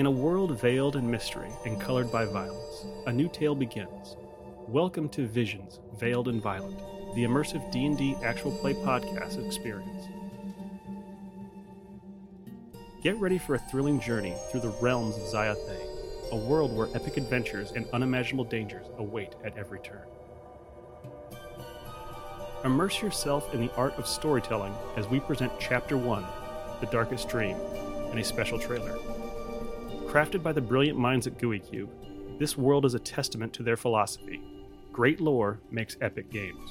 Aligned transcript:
In 0.00 0.06
a 0.06 0.10
world 0.10 0.58
veiled 0.58 0.96
in 0.96 1.10
mystery 1.10 1.50
and 1.66 1.78
colored 1.78 2.10
by 2.10 2.24
violence, 2.24 2.86
a 3.06 3.12
new 3.12 3.28
tale 3.28 3.54
begins. 3.54 4.16
Welcome 4.66 5.10
to 5.10 5.26
Visions, 5.26 5.78
Veiled 5.98 6.28
and 6.28 6.40
Violent, 6.40 6.78
the 7.14 7.24
immersive 7.24 7.70
D&D 7.70 8.16
actual 8.24 8.50
play 8.50 8.72
podcast 8.72 9.44
experience. 9.44 10.06
Get 13.02 13.18
ready 13.18 13.36
for 13.36 13.56
a 13.56 13.58
thrilling 13.58 14.00
journey 14.00 14.34
through 14.50 14.60
the 14.60 14.74
realms 14.80 15.16
of 15.16 15.22
Zyathé, 15.24 16.32
a 16.32 16.36
world 16.36 16.74
where 16.74 16.88
epic 16.94 17.18
adventures 17.18 17.72
and 17.72 17.86
unimaginable 17.92 18.44
dangers 18.44 18.86
await 18.96 19.34
at 19.44 19.58
every 19.58 19.80
turn. 19.80 20.06
Immerse 22.64 23.02
yourself 23.02 23.52
in 23.52 23.60
the 23.60 23.74
art 23.74 23.92
of 23.98 24.06
storytelling 24.06 24.72
as 24.96 25.06
we 25.08 25.20
present 25.20 25.52
Chapter 25.60 25.98
1, 25.98 26.24
The 26.80 26.86
Darkest 26.86 27.28
Dream, 27.28 27.58
and 28.08 28.18
a 28.18 28.24
special 28.24 28.58
trailer. 28.58 28.98
Crafted 30.10 30.42
by 30.42 30.52
the 30.52 30.60
brilliant 30.60 30.98
minds 30.98 31.28
at 31.28 31.38
GooeyCube, 31.38 31.88
this 32.40 32.58
world 32.58 32.84
is 32.84 32.94
a 32.94 32.98
testament 32.98 33.52
to 33.52 33.62
their 33.62 33.76
philosophy. 33.76 34.42
Great 34.90 35.20
lore 35.20 35.60
makes 35.70 35.96
epic 36.00 36.32
games. 36.32 36.68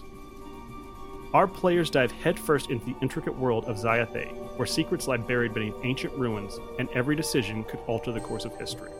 Our 1.33 1.47
players 1.47 1.89
dive 1.89 2.11
headfirst 2.11 2.69
into 2.69 2.85
the 2.87 2.97
intricate 3.01 3.33
world 3.33 3.63
of 3.63 3.77
Zyathé, 3.77 4.57
where 4.57 4.65
secrets 4.65 5.07
lie 5.07 5.15
buried 5.15 5.53
beneath 5.53 5.75
ancient 5.83 6.11
ruins, 6.15 6.59
and 6.79 6.89
every 6.89 7.15
decision 7.15 7.63
could 7.63 7.79
alter 7.87 8.11
the 8.11 8.19
course 8.19 8.43
of 8.43 8.57
history. 8.57 8.91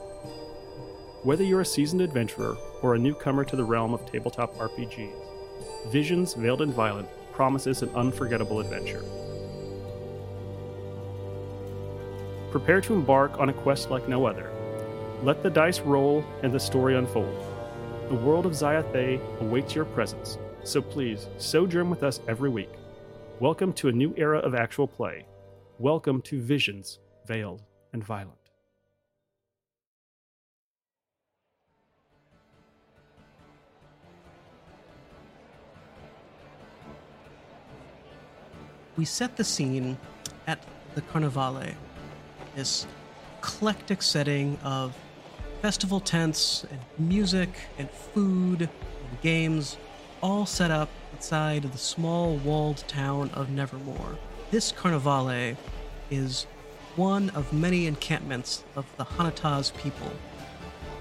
Whether 1.24 1.44
you're 1.44 1.60
a 1.60 1.66
seasoned 1.66 2.02
adventurer 2.02 2.56
or 2.82 2.96
a 2.96 3.00
newcomer 3.00 3.44
to 3.44 3.58
the 3.58 3.66
realm 3.66 3.94
of 3.94 4.10
tabletop 4.10 4.56
RPGs, 4.56 5.92
Visions 5.92 6.34
Veiled 6.34 6.62
and 6.62 6.74
Violent 6.74 7.10
promises 7.34 7.82
an 7.82 7.90
unforgettable 7.90 8.62
adventure. 8.62 9.04
Prepare 12.52 12.82
to 12.82 12.94
embark 12.94 13.40
on 13.40 13.50
a 13.50 13.54
quest 13.54 13.90
like 13.90 14.08
no 14.08 14.26
other. 14.26 14.52
Let 15.24 15.44
the 15.44 15.50
dice 15.50 15.80
roll 15.82 16.24
and 16.44 16.52
the 16.52 16.60
story 16.60 16.96
unfold. 16.96 17.44
The 18.10 18.16
world 18.16 18.46
of 18.46 18.54
Zyathé 18.54 19.20
awaits 19.42 19.76
your 19.76 19.86
presence, 19.86 20.38
so 20.64 20.82
please 20.82 21.28
sojourn 21.38 21.90
with 21.90 22.04
us 22.04 22.20
every 22.28 22.50
week. 22.50 22.72
Welcome 23.40 23.74
to 23.74 23.90
a 23.90 23.92
new 23.92 24.14
era 24.18 24.40
of 24.40 24.56
actual 24.56 24.88
play. 24.88 25.26
Welcome 25.78 26.22
to 26.24 26.42
Visions 26.42 27.00
Veiled 27.26 27.64
and 27.94 28.04
Violent. 28.04 28.40
we 39.00 39.06
set 39.06 39.38
the 39.38 39.44
scene 39.46 39.98
at 40.46 40.62
the 40.94 41.02
Carnivalle, 41.02 41.74
this 42.56 42.88
eclectic 43.40 44.02
setting 44.02 44.58
of 44.64 44.96
festival 45.62 46.00
tents 46.00 46.66
and 46.70 46.80
music 47.10 47.50
and 47.78 47.90
food 47.90 48.62
and 48.62 49.22
games, 49.22 49.78
all 50.22 50.46
set 50.46 50.72
up 50.72 50.90
inside 51.14 51.64
the 51.64 51.78
small 51.78 52.38
walled 52.38 52.84
town 52.88 53.30
of 53.34 53.50
Nevermore. 53.50 54.18
This 54.52 54.72
Carnivalle 54.72 55.56
is 56.10 56.46
one 56.96 57.30
of 57.32 57.54
many 57.54 57.88
encampments 57.88 58.64
of 58.76 58.86
the 58.98 59.06
Hanataz 59.06 59.76
people. 59.78 60.12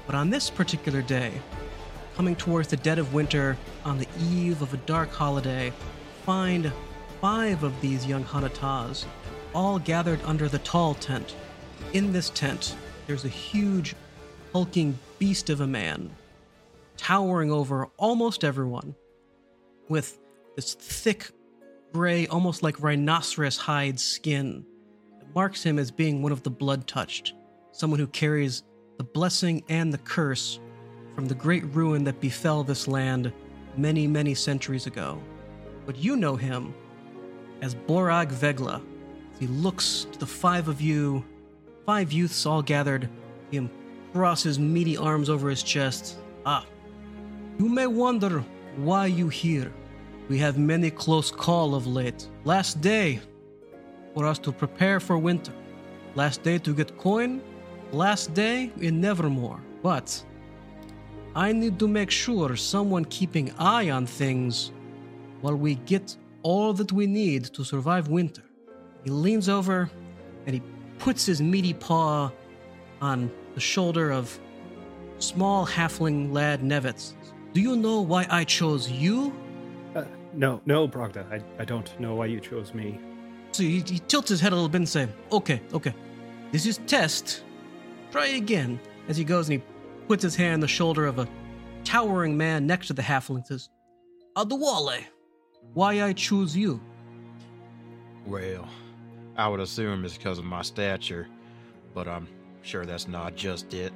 But 0.06 0.14
on 0.14 0.30
this 0.30 0.50
particular 0.50 1.02
day, 1.02 1.32
coming 2.16 2.36
towards 2.36 2.68
the 2.68 2.76
dead 2.76 2.98
of 2.98 3.14
winter 3.14 3.56
on 3.84 3.98
the 3.98 4.08
eve 4.32 4.62
of 4.62 4.74
a 4.74 4.78
dark 4.78 5.10
holiday, 5.10 5.72
find 6.24 6.72
five 7.20 7.62
of 7.62 7.80
these 7.80 8.06
young 8.06 8.24
Hanataz, 8.24 9.06
all 9.54 9.78
gathered 9.78 10.20
under 10.24 10.48
the 10.48 10.58
tall 10.60 10.94
tent. 10.94 11.34
In 11.92 12.12
this 12.12 12.30
tent, 12.30 12.76
there's 13.06 13.24
a 13.24 13.28
huge, 13.28 13.94
hulking 14.52 14.98
beast 15.18 15.50
of 15.50 15.60
a 15.60 15.66
man, 15.66 16.10
towering 16.96 17.50
over 17.50 17.88
almost 17.96 18.44
everyone, 18.44 18.94
with 19.88 20.18
this 20.56 20.74
thick, 20.74 21.30
gray, 21.92 22.26
almost 22.26 22.62
like 22.62 22.82
rhinoceros 22.82 23.56
hide 23.56 23.98
skin 23.98 24.64
that 25.18 25.34
marks 25.34 25.62
him 25.62 25.78
as 25.78 25.90
being 25.90 26.22
one 26.22 26.32
of 26.32 26.42
the 26.42 26.50
blood 26.50 26.86
touched, 26.86 27.34
someone 27.72 27.98
who 28.00 28.06
carries 28.08 28.64
the 28.98 29.04
blessing 29.04 29.62
and 29.68 29.92
the 29.92 29.98
curse 29.98 30.58
from 31.14 31.26
the 31.26 31.34
great 31.34 31.64
ruin 31.74 32.04
that 32.04 32.20
befell 32.20 32.62
this 32.62 32.86
land 32.86 33.32
many, 33.76 34.06
many 34.06 34.34
centuries 34.34 34.86
ago. 34.86 35.20
But 35.86 35.96
you 35.96 36.16
know 36.16 36.36
him 36.36 36.74
as 37.62 37.74
Borag 37.74 38.30
Vegla. 38.30 38.82
He 39.38 39.46
looks 39.46 40.06
to 40.12 40.18
the 40.18 40.26
five 40.26 40.68
of 40.68 40.80
you, 40.80 41.24
five 41.86 42.12
youths 42.12 42.44
all 42.44 42.62
gathered. 42.62 43.08
He 43.50 43.68
crosses 44.12 44.58
meaty 44.58 44.96
arms 44.96 45.30
over 45.30 45.48
his 45.48 45.62
chest. 45.62 46.18
Ah, 46.44 46.66
you 47.58 47.68
may 47.68 47.86
wonder 47.86 48.44
why 48.76 49.06
you 49.06 49.28
here. 49.28 49.72
We 50.28 50.38
have 50.38 50.58
many 50.58 50.90
close 50.90 51.30
call 51.30 51.74
of 51.74 51.86
late. 51.86 52.28
Last 52.44 52.80
day 52.80 53.20
for 54.14 54.26
us 54.26 54.38
to 54.40 54.52
prepare 54.52 55.00
for 55.00 55.16
winter. 55.18 55.52
Last 56.14 56.42
day 56.42 56.58
to 56.58 56.74
get 56.74 56.98
coin. 56.98 57.40
Last 57.92 58.34
day 58.34 58.72
in 58.80 59.00
Nevermore. 59.00 59.60
But 59.82 60.22
I 61.34 61.52
need 61.52 61.78
to 61.78 61.88
make 61.88 62.10
sure 62.10 62.56
someone 62.56 63.04
keeping 63.04 63.52
eye 63.58 63.90
on 63.90 64.04
things 64.06 64.72
while 65.40 65.54
we 65.54 65.76
get 65.76 66.16
all 66.42 66.72
that 66.72 66.92
we 66.92 67.06
need 67.06 67.44
to 67.44 67.64
survive 67.64 68.08
winter. 68.08 68.42
He 69.04 69.10
leans 69.10 69.48
over 69.48 69.90
and 70.46 70.54
he 70.54 70.62
puts 70.98 71.24
his 71.26 71.40
meaty 71.40 71.74
paw 71.74 72.30
on 73.00 73.30
the 73.54 73.60
shoulder 73.60 74.10
of 74.10 74.38
small 75.18 75.66
halfling 75.66 76.32
lad 76.32 76.62
Nevitz. 76.62 77.14
Do 77.52 77.60
you 77.60 77.76
know 77.76 78.00
why 78.00 78.26
I 78.30 78.44
chose 78.44 78.90
you? 78.90 79.34
Uh, 79.94 80.04
no, 80.32 80.60
no, 80.66 80.86
Brogda, 80.86 81.30
I, 81.32 81.42
I 81.60 81.64
don't 81.64 81.98
know 82.00 82.14
why 82.14 82.26
you 82.26 82.40
chose 82.40 82.74
me. 82.74 83.00
So 83.52 83.62
he, 83.62 83.80
he 83.80 83.98
tilts 84.00 84.28
his 84.28 84.40
head 84.40 84.52
a 84.52 84.54
little 84.54 84.68
bit 84.68 84.78
and 84.78 84.88
says, 84.88 85.08
Okay, 85.32 85.60
okay, 85.72 85.94
this 86.52 86.66
is 86.66 86.78
test. 86.86 87.42
Try 88.10 88.28
again. 88.28 88.78
As 89.08 89.16
he 89.16 89.24
goes 89.24 89.48
and 89.48 89.60
he 89.60 89.66
puts 90.06 90.22
his 90.22 90.36
hand 90.36 90.54
on 90.54 90.60
the 90.60 90.68
shoulder 90.68 91.06
of 91.06 91.18
a 91.18 91.26
towering 91.84 92.36
man 92.36 92.66
next 92.66 92.88
to 92.88 92.92
the 92.92 93.02
halfling 93.02 93.36
and 93.36 93.46
says, 93.46 93.70
Adewale, 94.36 95.04
why 95.72 96.02
I 96.02 96.12
choose 96.12 96.56
you? 96.56 96.80
Well, 98.26 98.68
I 99.38 99.46
would 99.46 99.60
assume 99.60 100.04
it's 100.04 100.16
because 100.18 100.38
of 100.38 100.44
my 100.44 100.62
stature, 100.62 101.28
but 101.94 102.08
I'm 102.08 102.26
sure 102.62 102.84
that's 102.84 103.06
not 103.06 103.36
just 103.36 103.72
it. 103.72 103.92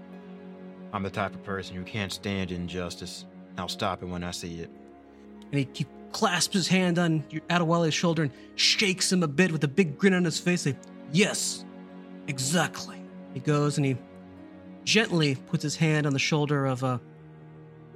I'm 0.92 1.02
the 1.02 1.10
type 1.10 1.34
of 1.34 1.42
person 1.42 1.74
who 1.74 1.82
can't 1.82 2.12
stand 2.12 2.52
injustice. 2.52 3.26
I'll 3.58 3.68
stop 3.68 4.02
it 4.02 4.06
when 4.06 4.22
I 4.22 4.30
see 4.30 4.60
it. 4.60 4.70
And 5.50 5.58
he, 5.58 5.68
he 5.74 5.86
clasps 6.12 6.54
his 6.54 6.68
hand 6.68 6.98
on 6.98 7.24
Adewale's 7.50 7.92
shoulder 7.92 8.22
and 8.22 8.32
shakes 8.54 9.10
him 9.10 9.24
a 9.24 9.28
bit 9.28 9.50
with 9.50 9.64
a 9.64 9.68
big 9.68 9.98
grin 9.98 10.14
on 10.14 10.24
his 10.24 10.38
face. 10.38 10.62
Say, 10.62 10.76
yes, 11.10 11.64
exactly. 12.28 13.02
He 13.34 13.40
goes 13.40 13.78
and 13.78 13.84
he 13.84 13.96
gently 14.84 15.34
puts 15.34 15.64
his 15.64 15.74
hand 15.74 16.06
on 16.06 16.12
the 16.12 16.18
shoulder 16.20 16.66
of 16.66 16.84
a 16.84 17.00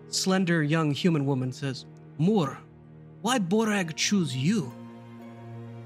slender 0.09 0.65
young 0.65 0.91
human 0.91 1.27
woman. 1.27 1.49
and 1.49 1.55
Says, 1.55 1.87
Moore, 2.19 2.59
why 3.23 3.39
Borag 3.39 3.95
choose 3.95 4.37
you? 4.37 4.73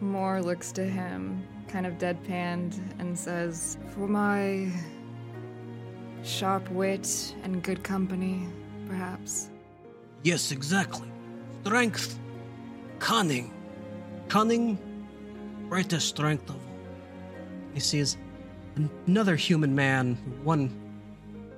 Moore 0.00 0.42
looks 0.42 0.72
to 0.72 0.84
him, 0.84 1.46
kind 1.68 1.86
of 1.86 1.98
deadpanned, 1.98 2.80
and 2.98 3.18
says, 3.18 3.78
For 3.94 4.08
my 4.08 4.70
sharp 6.22 6.70
wit 6.70 7.34
and 7.42 7.62
good 7.62 7.82
company, 7.82 8.46
perhaps. 8.86 9.50
Yes, 10.22 10.52
exactly. 10.52 11.08
Strength, 11.64 12.18
cunning. 12.98 13.52
Cunning, 14.28 14.78
greatest 15.68 16.08
strength 16.08 16.48
of 16.48 16.56
all. 16.56 16.62
He 17.74 17.80
sees 17.80 18.16
another 19.06 19.36
human 19.36 19.74
man, 19.74 20.16
one 20.42 20.70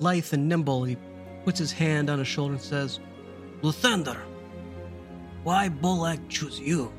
lithe 0.01 0.33
and 0.33 0.49
nimble. 0.49 0.85
He 0.85 0.97
puts 1.45 1.59
his 1.59 1.73
hand 1.73 2.11
on 2.11 2.19
his 2.19 2.29
shoulder 2.29 2.55
and 2.55 2.63
says, 2.63 3.01
Luthander, 3.63 4.19
why 5.43 5.69
Bolak 5.69 6.21
choose 6.29 6.59
you? 6.59 6.93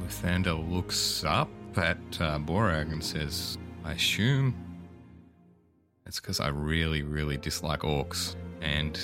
Luthander 0.00 0.70
looks 0.70 1.24
up 1.24 1.50
at 1.76 1.98
uh, 2.20 2.38
Borag 2.38 2.92
and 2.92 3.02
says, 3.02 3.58
I 3.84 3.92
assume 3.92 4.54
it's 6.06 6.20
because 6.20 6.40
I 6.40 6.48
really, 6.48 7.02
really 7.02 7.36
dislike 7.36 7.80
orcs. 7.80 8.36
And 8.60 8.98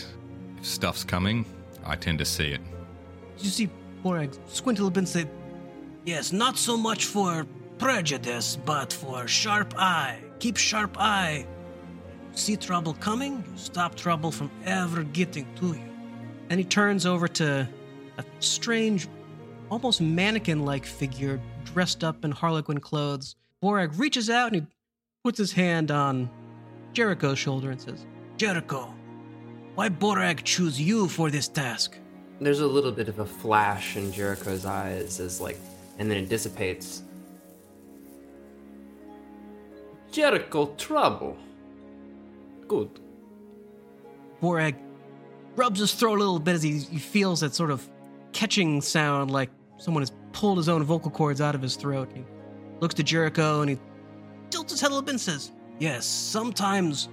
if 0.59 0.67
stuff's 0.67 1.05
coming, 1.05 1.45
I 1.85 1.97
tend 1.97 2.19
to 2.19 2.25
see 2.25 2.49
it. 2.49 2.61
You 3.39 3.51
see 3.51 3.71
Borag 4.05 4.37
squint 4.49 4.79
a 4.79 4.83
little 4.83 4.91
bit 4.91 4.99
and 4.99 5.09
say, 5.09 5.27
Yes, 6.05 6.33
not 6.33 6.57
so 6.57 6.77
much 6.77 7.07
for 7.07 7.47
prejudice, 7.79 8.57
but 8.65 8.93
for 8.93 9.27
sharp 9.27 9.75
eye. 9.77 10.19
Keep 10.39 10.57
sharp 10.57 10.97
eye. 10.99 11.47
See 12.33 12.57
trouble 12.57 12.95
coming, 12.95 13.45
you 13.51 13.59
stop 13.59 13.95
trouble 13.95 14.31
from 14.31 14.51
ever 14.65 15.03
getting 15.03 15.47
to 15.57 15.75
you. 15.75 15.89
And 16.51 16.61
he 16.61 16.65
turns 16.65 17.05
over 17.05 17.29
to 17.29 17.69
a 18.17 18.25
strange, 18.41 19.09
almost 19.71 20.01
mannequin 20.01 20.65
like 20.65 20.87
figure 20.87 21.41
dressed 21.65 22.05
up 22.05 22.25
in 22.25 22.31
harlequin 22.31 22.81
clothes. 22.81 23.37
Borag 23.63 23.99
reaches 23.99 24.31
out 24.31 24.53
and 24.53 24.63
he 24.63 24.67
puts 25.25 25.39
his 25.39 25.53
hand 25.53 25.91
on 25.91 26.31
Jericho's 26.93 27.39
shoulder 27.39 27.71
and 27.71 27.81
says, 27.81 28.07
Jericho, 28.37 28.95
why 29.75 29.89
Borag 29.89 30.45
choose 30.45 30.81
you 30.81 31.09
for 31.09 31.31
this 31.31 31.49
task? 31.49 31.97
There's 32.41 32.61
a 32.61 32.67
little 32.67 32.93
bit 32.93 33.09
of 33.09 33.19
a 33.19 33.27
flash 33.27 33.97
in 33.97 34.13
Jericho's 34.13 34.65
eyes 34.65 35.19
as 35.21 35.41
like, 35.41 35.59
and 35.99 36.11
then 36.11 36.19
it 36.19 36.29
dissipates. 36.29 37.03
Jericho 40.13 40.75
trouble. 40.77 41.37
Good. 42.67 43.01
Borag 44.41 44.77
rubs 45.57 45.81
his 45.81 45.93
throat 45.93 46.17
a 46.17 46.21
little 46.21 46.39
bit 46.39 46.55
as 46.55 46.63
he, 46.63 46.79
he 46.79 46.99
feels 46.99 47.41
that 47.41 47.55
sort 47.55 47.71
of 47.71 47.89
catching 48.33 48.81
sound 48.81 49.31
like 49.31 49.51
someone 49.79 50.03
has 50.03 50.13
pulled 50.33 50.59
his 50.59 50.69
own 50.69 50.83
vocal 50.83 51.11
cords 51.11 51.41
out 51.41 51.55
of 51.55 51.63
his 51.63 51.77
throat. 51.77 52.11
He 52.15 52.25
looks 52.81 52.95
to 52.97 53.03
Jericho 53.03 53.63
and 53.63 53.71
he 53.71 53.79
tilts 54.51 54.73
his 54.73 54.81
head 54.81 54.89
a 54.89 54.91
little 54.91 55.03
bit 55.03 55.13
and 55.13 55.21
says, 55.21 55.53
Yes, 55.79 56.05
sometimes 56.05 57.09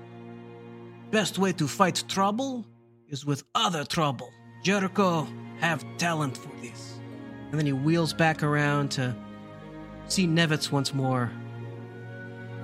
best 1.11 1.37
way 1.37 1.53
to 1.53 1.67
fight 1.67 2.03
trouble 2.07 2.65
is 3.09 3.25
with 3.25 3.43
other 3.53 3.85
trouble. 3.85 4.29
Jericho 4.63 5.27
have 5.59 5.85
talent 5.97 6.35
for 6.35 6.49
this. 6.61 6.99
And 7.51 7.59
then 7.59 7.65
he 7.65 7.73
wheels 7.73 8.11
back 8.13 8.43
around 8.43 8.89
to 8.91 9.15
see 10.07 10.27
Nevitz 10.27 10.71
once 10.71 10.93
more. 10.93 11.31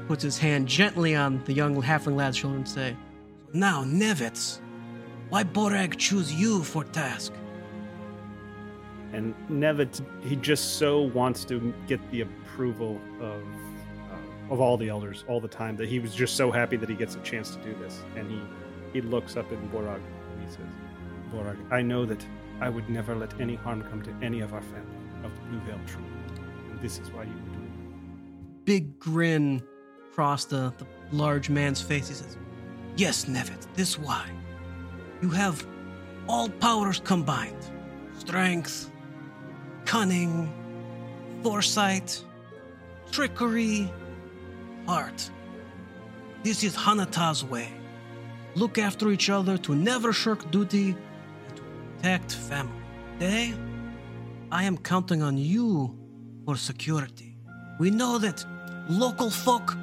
Puts 0.08 0.24
his 0.24 0.38
hand 0.38 0.68
gently 0.68 1.16
on 1.16 1.44
the 1.46 1.54
young 1.54 1.82
halfling 1.82 2.16
lad's 2.16 2.38
shoulder 2.38 2.58
and 2.58 2.68
say, 2.68 2.98
Now, 3.54 3.84
Nevitz, 3.84 4.60
why 5.30 5.44
Borag 5.44 5.98
choose 5.98 6.34
you 6.34 6.64
for 6.64 6.84
task? 6.84 7.32
And 9.14 9.36
Nevitt, 9.50 10.02
he 10.22 10.36
just 10.38 10.78
so 10.78 11.02
wants 11.02 11.44
to 11.46 11.74
get 11.88 12.00
the 12.12 12.22
approval 12.22 13.00
of 13.20 13.42
uh, 13.42 14.54
of 14.54 14.62
all 14.62 14.78
the 14.78 14.90
elders 14.90 15.26
all 15.28 15.40
the 15.40 15.48
time 15.48 15.76
that 15.78 15.90
he 15.90 16.00
was 16.00 16.16
just 16.16 16.36
so 16.36 16.52
happy 16.52 16.78
that 16.78 16.90
he 16.90 16.96
gets 16.96 17.16
a 17.16 17.20
chance 17.20 17.56
to 17.56 17.62
do 17.62 17.74
this. 17.76 18.02
And 18.16 18.30
he 18.30 18.42
he 18.94 19.02
looks 19.02 19.38
up 19.38 19.52
at 19.52 19.58
Borag 19.72 19.96
and 19.96 20.46
he 20.46 20.50
says, 20.50 20.66
Borag, 21.34 21.58
I 21.72 21.82
know 21.82 22.06
that 22.06 22.26
I 22.60 22.70
would 22.70 22.90
never 22.90 23.16
let 23.16 23.40
any 23.40 23.56
harm 23.56 23.84
come 23.84 24.02
to 24.04 24.14
any 24.22 24.42
of 24.42 24.54
our 24.54 24.62
family 24.62 24.98
of 25.24 25.34
the 25.36 25.42
Blue 25.50 25.60
Veil 25.62 25.80
Tree. 25.88 26.04
And 26.70 26.80
this 26.82 27.00
is 27.00 27.10
why 27.12 27.24
you 27.24 27.34
would 27.34 27.54
do 27.54 27.60
it. 27.60 28.66
Big 28.66 29.00
grin 29.00 29.62
across 30.12 30.46
the, 30.46 30.74
the 30.78 30.86
large 31.12 31.50
man's 31.50 31.82
face. 31.82 32.08
He 32.08 32.14
says, 32.14 32.38
Yes, 32.98 33.26
Nevit, 33.26 33.66
this 33.76 33.98
why. 33.98 34.30
You 35.22 35.30
have 35.30 35.66
all 36.28 36.50
powers 36.50 37.02
combined 37.04 37.72
strength, 38.22 38.91
cunning, 39.86 40.52
foresight, 41.44 42.24
trickery, 43.12 43.92
heart. 44.88 45.30
This 46.44 46.64
is 46.64 46.76
Hanataz 46.76 47.44
way. 47.44 47.70
Look 48.56 48.78
after 48.78 49.12
each 49.12 49.30
other 49.30 49.58
to 49.60 49.76
never 49.76 50.12
shirk 50.12 50.50
duty 50.52 50.96
and 51.48 51.56
to 51.56 51.62
protect 51.62 52.34
family. 52.34 52.74
Today, 53.20 53.54
I 54.52 54.64
am 54.64 54.78
counting 54.78 55.22
on 55.22 55.38
you 55.38 55.96
for 56.46 56.56
security. 56.56 57.38
We 57.80 57.92
know 57.92 58.18
that 58.18 58.44
local 58.90 59.30
folk 59.30 59.78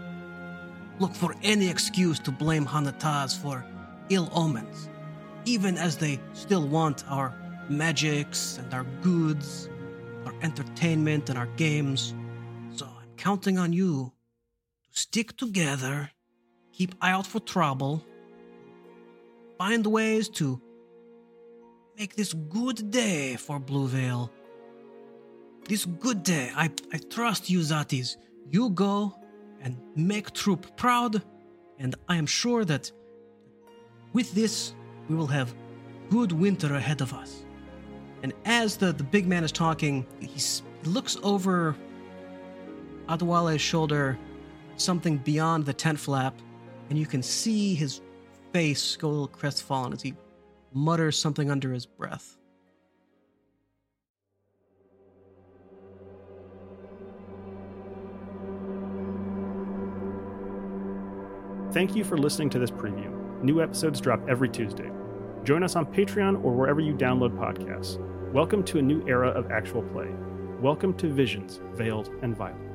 look 0.98 1.14
for 1.14 1.34
any 1.42 1.68
excuse 1.68 2.18
to 2.20 2.30
blame 2.30 2.66
Hanataz 2.66 3.36
for 3.40 3.64
ill 4.10 4.28
omens, 4.34 4.88
even 5.44 5.78
as 5.78 5.96
they 5.96 6.20
still 6.32 6.66
want 6.66 7.04
our 7.08 7.34
magics 7.68 8.58
and 8.58 8.74
our 8.74 8.84
goods, 9.02 9.68
our 10.26 10.35
entertainment 10.43 11.29
and 11.29 11.38
our 11.38 11.47
games. 11.56 12.15
So 12.75 12.87
I'm 12.87 13.09
counting 13.17 13.59
on 13.59 13.73
you 13.73 14.12
to 14.93 15.00
stick 15.00 15.37
together, 15.37 16.11
keep 16.73 16.94
eye 17.00 17.11
out 17.11 17.26
for 17.26 17.41
trouble, 17.41 18.05
find 19.59 19.87
ways 19.87 20.29
to 20.29 20.61
make 21.99 22.15
this 22.15 22.32
good 22.32 22.91
day 22.91 23.37
for 23.37 23.59
Blue 23.59 23.88
Veil. 23.88 24.31
This 25.69 25.85
good 25.85 26.23
day, 26.23 26.50
I, 26.56 26.70
I 26.93 26.99
trust 27.11 27.50
you, 27.50 27.61
Zatis. 27.61 28.17
You 28.50 28.70
go 28.70 29.15
and 29.61 29.76
make 29.97 30.32
Troupe 30.32 30.76
proud, 30.76 31.23
and 31.79 31.94
I 32.09 32.17
am 32.17 32.26
sure 32.26 32.65
that 32.65 32.91
with 34.12 34.32
this, 34.32 34.75
we 35.09 35.17
will 35.17 35.26
have 35.26 35.55
good 36.09 36.32
winter 36.32 36.75
ahead 36.75 37.00
of 37.00 37.12
us. 37.12 37.44
And 38.23 38.32
as 38.44 38.76
the, 38.76 38.93
the 38.93 39.05
big 39.05 39.26
man 39.26 39.44
is 39.44 39.53
talking, 39.53 40.06
he 40.20 40.41
looks 40.85 41.17
over 41.23 41.76
Adewale's 43.09 43.61
shoulder, 43.61 44.19
something 44.76 45.19
beyond 45.19 45.67
the 45.67 45.73
tent 45.73 45.99
flap, 45.99 46.35
and 46.91 46.99
you 46.99 47.06
can 47.06 47.23
see 47.23 47.75
his 47.75 48.00
face 48.53 48.97
go 48.97 49.09
a 49.09 49.11
little 49.11 49.29
crestfallen 49.29 49.93
as 49.93 50.03
he 50.03 50.15
mutters 50.73 51.19
something 51.19 51.50
under 51.50 51.73
his 51.73 51.87
breath. 51.87 52.37
Thank 61.73 61.94
you 61.94 62.03
for 62.03 62.17
listening 62.19 62.50
to 62.50 62.59
this 62.59 62.70
preview. 62.70 63.15
New 63.43 63.62
episodes 63.62 64.00
drop 64.00 64.20
every 64.29 64.49
Tuesday. 64.49 64.91
Join 65.48 65.62
us 65.62 65.76
on 65.76 65.86
Patreon 65.86 66.44
or 66.44 66.52
wherever 66.52 66.78
you 66.78 66.92
download 66.92 67.34
podcasts. 67.38 67.96
Welcome 68.34 68.62
to 68.64 68.80
a 68.80 68.82
new 68.82 69.02
era 69.08 69.30
of 69.30 69.50
actual 69.50 69.82
play. 69.82 70.10
Welcome 70.60 70.92
to 70.98 71.10
Visions, 71.10 71.62
Veiled 71.72 72.10
and 72.20 72.36
Violent. 72.36 72.68